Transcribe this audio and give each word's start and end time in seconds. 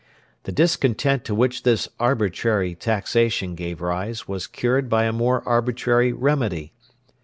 The 0.45 0.51
discontent 0.51 1.25
to 1.25 1.35
which 1.35 1.61
this 1.61 1.87
arbitrary 1.99 2.73
taxation 2.73 3.53
gave 3.53 3.81
rise 3.81 4.27
was 4.27 4.47
cured 4.47 4.89
by 4.89 5.03
a 5.03 5.13
more 5.13 5.47
arbitrary 5.47 6.11
remedy. 6.11 6.73